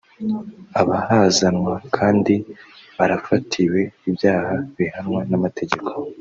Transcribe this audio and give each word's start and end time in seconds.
abahazanwa 0.81 1.73
kandi 1.95 2.33
barafatiwe 2.97 3.79
ibyaha 4.09 4.55
bihanwa 4.75 5.21
n’amategeko 5.29 5.91